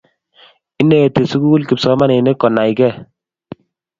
[0.81, 2.93] ineti sukul kipsomaninik kunaikei